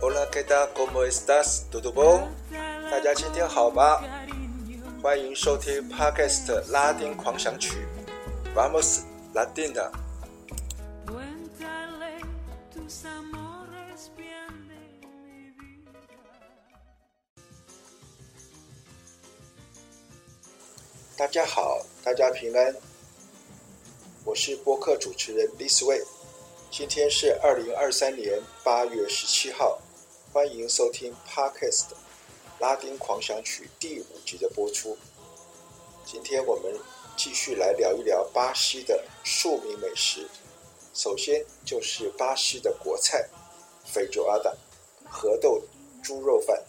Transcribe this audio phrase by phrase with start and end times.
[0.00, 0.72] Hola, ¿qué tal?
[0.72, 1.66] ¿Cómo estás?
[1.70, 2.30] ¿Todo bien?
[2.90, 4.00] 大家今天好吗？
[5.02, 7.86] 欢迎收听 Podcast 拉丁狂想曲
[8.54, 9.02] ，Vamos
[9.34, 9.90] Latina。
[21.18, 22.85] 大家好，大家平安。
[24.26, 26.02] 我是播客主持人 This Way。
[26.68, 29.78] 今天是二零二三年八月十七号，
[30.32, 31.84] 欢迎收听 Podcast
[32.58, 34.98] 拉丁狂想曲第五集的播出。
[36.04, 36.74] 今天我们
[37.16, 40.26] 继续来聊一聊巴西的庶民美食。
[40.92, 43.28] 首先就是巴西的国菜
[43.84, 44.52] 非洲阿达
[45.08, 45.62] 河豆
[46.02, 46.60] 猪肉饭。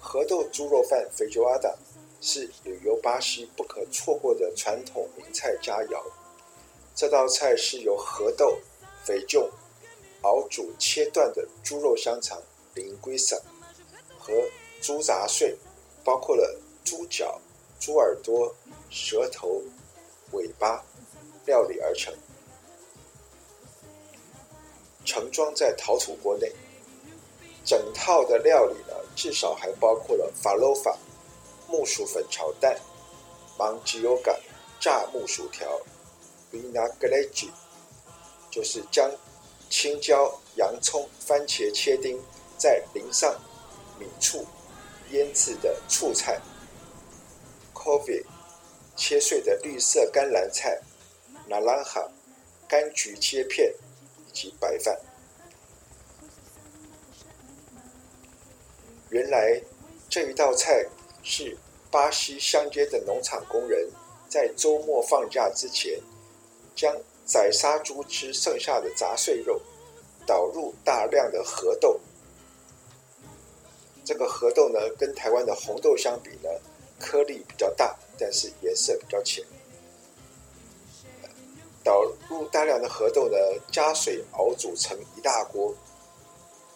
[0.00, 1.76] 河豆猪肉饭非洲阿达
[2.22, 6.00] 是旅游巴西不可错过的传统名菜佳肴。
[6.94, 8.56] 这道菜是由河豆、
[9.04, 9.42] 肥酱
[10.22, 12.40] 熬煮切断的猪肉香肠
[12.76, 13.40] linguiça
[14.18, 14.32] 和
[14.80, 15.56] 猪杂碎，
[16.04, 17.40] 包括了猪脚、
[17.80, 18.54] 猪耳朵、
[18.88, 19.60] 舌头、
[20.30, 20.80] 尾巴
[21.44, 22.14] 料理而成，
[25.04, 26.52] 盛装在陶土锅内。
[27.64, 30.96] 整套的料理呢，至少还包括了 farofa
[31.72, 32.78] 木薯粉炒蛋、
[33.58, 34.38] 芒吉欧嘎
[34.78, 35.80] 炸木薯条、
[36.52, 37.48] vinagrete
[38.50, 39.10] 就是将
[39.70, 42.20] 青椒、洋葱、番茄切丁，
[42.58, 43.34] 再淋上
[43.98, 44.46] 米醋
[45.12, 46.38] 腌制的醋菜
[47.72, 48.22] ；couve
[48.94, 50.78] 切碎的绿色甘蓝菜
[51.48, 52.06] ；naranja
[52.68, 53.74] 柑橘切片
[54.28, 55.00] 以及白饭。
[59.08, 59.58] 原来
[60.10, 60.86] 这一道菜。
[61.22, 61.56] 是
[61.90, 63.88] 巴西乡间的农场工人
[64.28, 66.00] 在周末放假之前，
[66.74, 69.60] 将宰杀猪只剩下的杂碎肉
[70.26, 72.00] 倒入大量的河豆。
[74.04, 76.48] 这个河豆呢，跟台湾的红豆相比呢，
[76.98, 79.44] 颗粒比较大，但是颜色比较浅。
[81.84, 83.36] 倒入大量的河豆呢，
[83.70, 85.74] 加水熬煮成一大锅。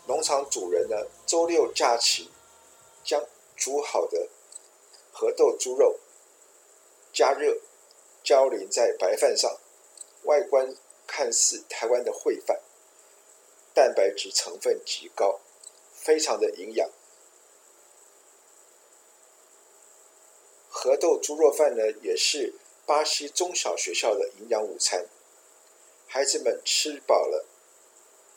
[0.06, 0.96] 农场主人呢，
[1.26, 2.30] 周六假期
[3.02, 3.20] 将
[3.56, 4.28] 煮好的。
[5.18, 5.98] 河豆猪肉
[7.10, 7.56] 加热，
[8.22, 9.58] 浇淋在白饭上，
[10.24, 12.60] 外观看似台湾的烩饭，
[13.72, 15.40] 蛋白质成分极高，
[15.94, 16.90] 非常的营养。
[20.68, 22.52] 河豆猪肉饭呢，也是
[22.84, 25.06] 巴西中小学校的营养午餐。
[26.06, 27.46] 孩子们吃饱了，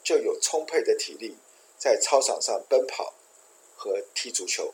[0.01, 1.35] 就有充沛的体力
[1.77, 3.13] 在操场上奔跑
[3.75, 4.73] 和踢足球。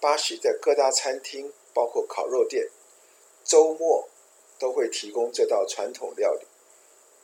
[0.00, 2.68] 巴西的各大餐厅，包括烤肉店，
[3.44, 4.08] 周末
[4.58, 6.46] 都会提供这道传统料理。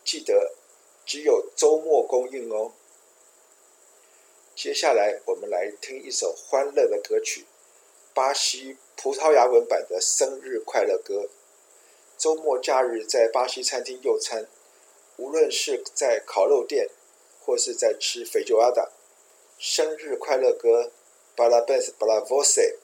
[0.04, 0.54] 记得
[1.04, 2.72] 只有周末供应哦。
[4.54, 7.46] 接下来，我们来听一首欢乐的歌曲——
[8.14, 11.28] 巴西葡萄牙文版的生日快乐歌。
[12.18, 14.48] 周末假日在巴西餐厅用餐，
[15.16, 16.88] 无论是在烤肉店，
[17.40, 18.90] 或是在吃 feijoada，
[19.58, 20.92] 生日快乐歌。
[21.42, 22.76] 巴拉贝斯，巴拉沃塞，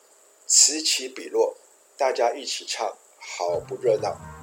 [0.45, 1.57] 此起彼落，
[1.97, 4.38] 大家一起唱，好不热闹。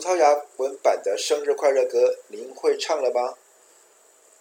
[0.00, 3.36] 葡萄牙文版的生日快乐歌，您会唱了吗？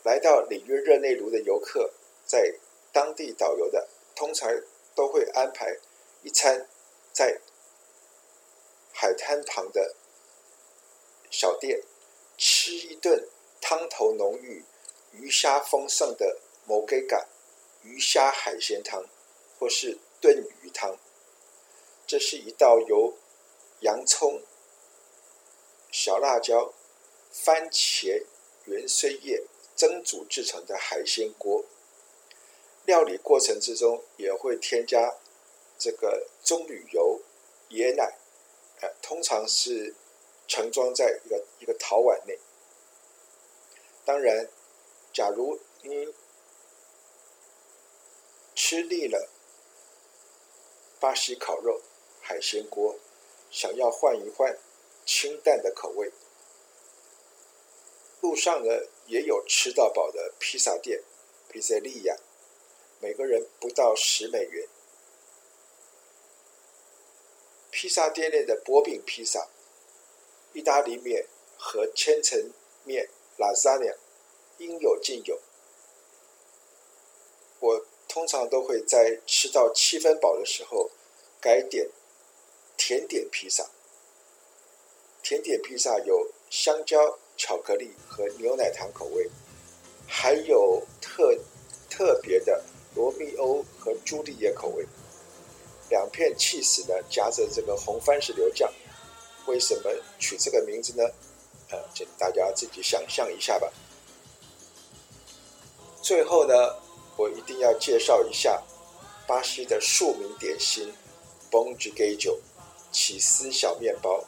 [0.04, 1.92] 来到里约热内卢的游客，
[2.26, 2.56] 在
[2.94, 4.50] 当地导游的通常
[4.96, 5.76] 都会安排
[6.24, 6.70] 一餐
[7.12, 7.42] 在
[8.94, 9.96] 海滩旁的
[11.30, 11.82] 小店，
[12.38, 13.28] 吃一顿
[13.60, 14.64] 汤头浓郁、
[15.12, 17.28] 鱼虾丰盛的摩根嘎
[17.84, 19.04] 鱼虾海鲜汤，
[19.60, 20.98] 或是炖鱼汤。
[22.08, 23.14] 这是一道由
[23.82, 24.42] 洋葱、
[25.92, 26.74] 小辣椒、
[27.32, 28.26] 番茄、
[28.66, 29.44] 芫荽叶
[29.76, 31.66] 蒸煮制成的海鲜锅。
[32.86, 35.18] 料理过程之中也会添加
[35.78, 37.22] 这个棕榈油、
[37.70, 38.18] 椰奶，
[38.82, 39.94] 呃，通常是
[40.48, 42.40] 盛装在一个一个陶碗内。
[44.06, 44.50] 当然，
[45.14, 46.14] 假如您
[48.56, 49.30] 吃腻了
[51.00, 51.82] 巴西烤肉、
[52.22, 52.98] 海鲜锅，
[53.52, 54.58] 想要换一换
[55.12, 56.12] 清淡的口味，
[58.22, 58.72] 路上呢
[59.08, 61.02] 也有吃到饱的披萨店，
[61.50, 62.16] 披萨利亚。
[63.00, 64.68] 每个人不到十美元。
[67.72, 69.50] 披萨店内的薄饼披萨、
[70.54, 71.26] 意大利面
[71.58, 72.52] 和千层
[72.84, 73.96] 面拉萨尼亚
[74.60, 75.42] 应有尽有。
[77.58, 80.92] 我通常都会在吃到七分饱的时候
[81.42, 81.90] 改点
[82.78, 83.72] 甜点披萨。
[85.24, 89.30] 甜点披萨有香蕉、巧克力和牛奶糖口味，
[90.08, 91.38] 还有特
[91.90, 92.64] 特别的。
[92.96, 94.84] 罗密欧和朱丽叶口味，
[95.90, 98.70] 两片起司呢夹着这个红番石榴酱，
[99.46, 101.04] 为什么取这个名字呢？
[101.70, 103.72] 呃，请大家自己想象一下吧。
[106.02, 106.76] 最后呢，
[107.16, 108.60] 我一定要介绍一下
[109.28, 110.92] 巴西的庶民点心
[111.52, 112.40] Pão de Queijo
[112.92, 114.26] 起司小面包。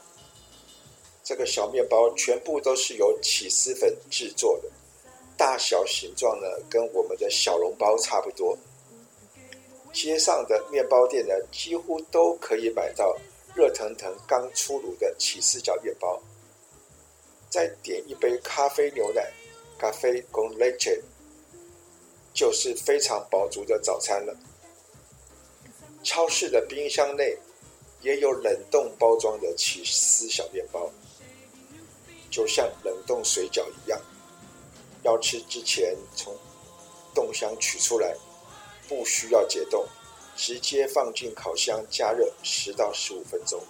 [1.31, 4.69] 这个小面包全部都是由起司粉制作的。
[5.37, 8.57] 大小形状呢，跟我们的小笼包差不多。
[9.93, 13.17] 街上的面包店呢，几乎都可以买到
[13.55, 16.21] 热腾腾刚出炉的起司小面包。
[17.49, 19.31] 再点一杯咖啡牛奶，
[19.79, 20.99] 咖啡 con leche，
[22.33, 24.35] 就是非常饱足的早餐了。
[26.03, 27.37] 超市的冰箱内
[28.01, 30.91] 也有冷冻包装的起司小面包，
[32.31, 34.01] 就像冷冻水饺一样。
[35.03, 36.35] 要吃之前从
[37.13, 38.15] 冻箱取出来，
[38.87, 39.85] 不需要解冻，
[40.35, 43.61] 直接放进烤箱加热十到十五分钟。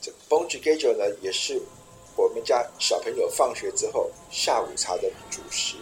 [0.00, 1.60] 这个 Pão de Queijo 呢，也是
[2.16, 5.76] 我们家小朋友放学之后下午茶的主食。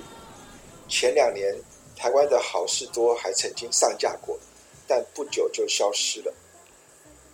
[0.89, 1.57] 前两年
[1.97, 4.39] 台湾的好事多还曾经上架过，
[4.87, 6.35] 但不久就消失了，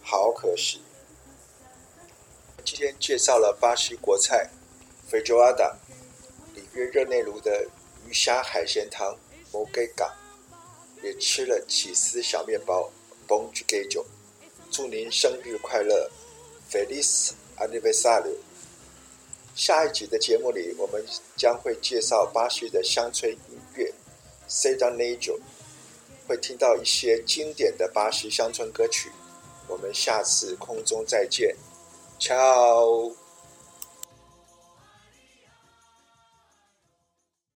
[0.02, 0.80] 好可惜。
[2.64, 4.48] 今天介绍了巴西国菜
[5.10, 5.74] Feijoada。
[6.74, 7.66] 约热内卢的
[8.06, 9.14] 鱼虾海鲜汤
[9.52, 10.10] ，Moqueca，
[11.02, 12.90] 也吃了起司小面包
[13.26, 14.06] b o n j g e j o。
[14.70, 16.10] 祝您生日快乐
[16.70, 18.36] ，Feliz Aniversario！
[19.54, 21.04] 下一集的节目里，我们
[21.36, 23.92] 将会介绍巴西的乡村音乐
[24.48, 25.38] ，Sertanejo，
[26.26, 29.10] 会听到一些经典的巴西乡村歌曲。
[29.68, 31.54] 我们下次空中再见
[32.22, 33.21] tchau.